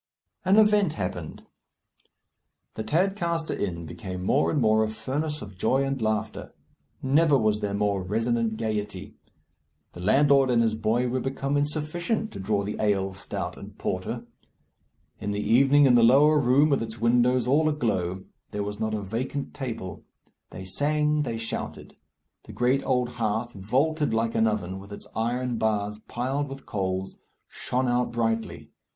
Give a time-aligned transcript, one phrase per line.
[0.43, 1.45] An event happened.
[2.73, 6.55] The Tadcaster Inn became more and more a furnace of joy and laughter.
[7.03, 9.13] Never was there more resonant gaiety.
[9.93, 14.25] The landlord and his boy were become insufficient to draw the ale, stout, and porter.
[15.19, 18.95] In the evening in the lower room, with its windows all aglow, there was not
[18.95, 20.03] a vacant table.
[20.49, 21.95] They sang, they shouted;
[22.45, 27.19] the great old hearth, vaulted like an oven, with its iron bars piled with coals,
[27.47, 28.71] shone out brightly.